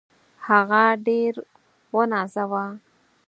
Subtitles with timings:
[0.47, 1.33] هغه ډېر
[1.95, 2.65] ونازاوه.